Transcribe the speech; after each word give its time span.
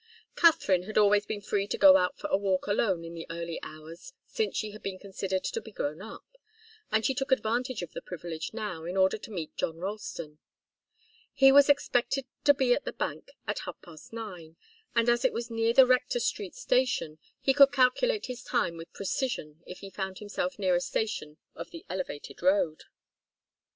Katharine 0.35 0.85
had 0.87 0.97
always 0.97 1.27
been 1.27 1.41
free 1.41 1.67
to 1.67 1.77
go 1.77 1.95
out 1.95 2.17
for 2.17 2.25
a 2.31 2.35
walk 2.35 2.65
alone 2.65 3.05
in 3.05 3.13
the 3.13 3.27
early 3.29 3.59
hours 3.61 4.13
since 4.25 4.57
she 4.57 4.71
had 4.71 4.81
been 4.81 4.97
considered 4.97 5.43
to 5.43 5.61
be 5.61 5.71
grown 5.71 6.01
up, 6.01 6.25
and 6.91 7.05
she 7.05 7.13
took 7.13 7.31
advantage 7.31 7.83
of 7.83 7.91
the 7.91 8.01
privilege 8.01 8.51
now 8.51 8.83
in 8.85 8.97
order 8.97 9.19
to 9.19 9.29
meet 9.29 9.55
John 9.55 9.77
Ralston. 9.77 10.39
He 11.31 11.51
was 11.51 11.69
expected 11.69 12.25
to 12.45 12.53
be 12.55 12.73
at 12.73 12.83
the 12.83 12.93
bank 12.93 13.33
at 13.45 13.59
half 13.59 13.79
past 13.83 14.11
nine, 14.11 14.55
and, 14.95 15.07
as 15.07 15.23
it 15.23 15.33
was 15.33 15.51
near 15.51 15.71
the 15.71 15.85
Rector 15.85 16.19
Street 16.19 16.55
Station, 16.55 17.19
he 17.39 17.53
could 17.53 17.71
calculate 17.71 18.25
his 18.25 18.41
time 18.43 18.77
with 18.77 18.91
precision 18.93 19.61
if 19.67 19.81
he 19.81 19.91
found 19.91 20.17
himself 20.17 20.57
near 20.57 20.73
a 20.73 20.81
station 20.81 21.37
of 21.53 21.69
the 21.69 21.85
elevated 21.91 22.41
road. 22.41 22.85